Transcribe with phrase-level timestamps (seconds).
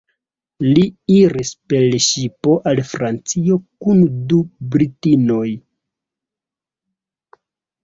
[0.67, 4.41] Li iris per ŝipo al Francio kun du
[4.75, 5.47] britinoj.